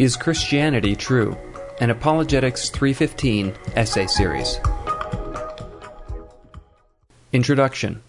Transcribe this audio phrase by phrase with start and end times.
[0.00, 1.36] Is Christianity True?
[1.78, 4.58] An Apologetics 315 essay series.
[7.34, 8.00] Introduction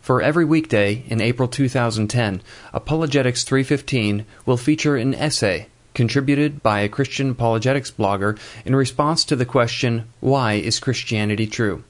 [0.00, 2.42] For every weekday in April 2010,
[2.74, 9.36] Apologetics 315 will feature an essay contributed by a Christian apologetics blogger in response to
[9.36, 11.84] the question, Why is Christianity true?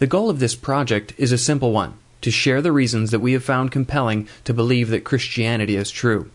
[0.00, 3.32] The goal of this project is a simple one to share the reasons that we
[3.32, 6.30] have found compelling to believe that Christianity is true.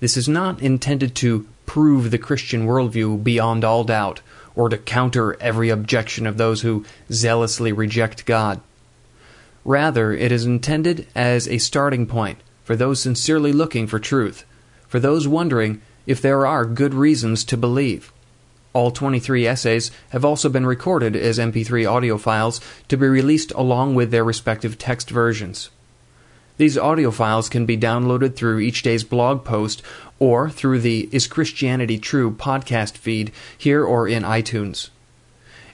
[0.00, 4.20] This is not intended to prove the Christian worldview beyond all doubt,
[4.54, 8.60] or to counter every objection of those who zealously reject God.
[9.64, 14.44] Rather, it is intended as a starting point for those sincerely looking for truth,
[14.86, 18.12] for those wondering if there are good reasons to believe.
[18.72, 23.94] All 23 essays have also been recorded as MP3 audio files to be released along
[23.94, 25.70] with their respective text versions.
[26.58, 29.80] These audio files can be downloaded through each day's blog post
[30.18, 34.90] or through the Is Christianity True podcast feed here or in iTunes.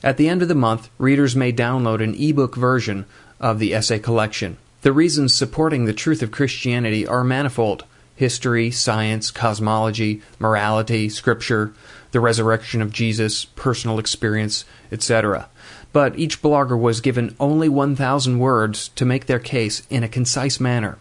[0.02, 3.06] At the end of the month, readers may download an ebook version
[3.40, 4.58] of the essay collection.
[4.82, 7.84] The reasons supporting the truth of Christianity are manifold
[8.16, 11.72] history, science, cosmology, morality, scripture,
[12.12, 15.48] the resurrection of Jesus, personal experience, etc
[15.94, 20.58] but each blogger was given only 1,000 words to make their case in a concise
[20.58, 20.98] manner.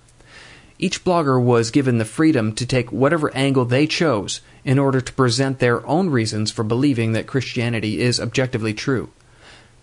[0.78, 5.14] Each blogger was given the freedom to take whatever angle they chose in order to
[5.14, 9.09] present their own reasons for believing that Christianity is objectively true.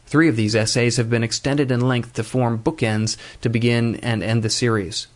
[0.06, 4.23] Three of these essays have been extended in length to form bookends to begin and
[4.23, 5.08] end the series.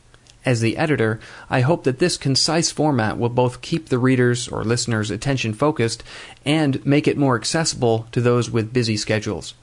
[0.44, 4.62] As the editor, I hope that this concise format will both keep the reader's or
[4.62, 6.04] listener's attention focused
[6.44, 9.54] and make it more accessible to those with busy schedules.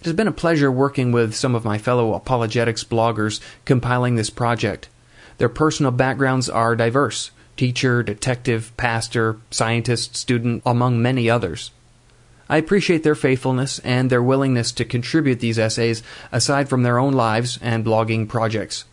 [0.00, 4.30] It has been a pleasure working with some of my fellow apologetics bloggers compiling this
[4.30, 4.88] project.
[5.38, 11.72] Their personal backgrounds are diverse teacher, detective, pastor, scientist, student, among many others.
[12.48, 16.02] I appreciate their faithfulness and their willingness to contribute these essays
[16.32, 18.86] aside from their own lives and blogging projects.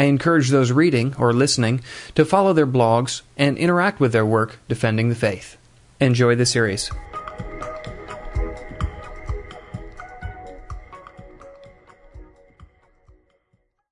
[0.00, 1.82] I encourage those reading or listening
[2.14, 5.58] to follow their blogs and interact with their work defending the faith.
[6.00, 6.90] Enjoy the series.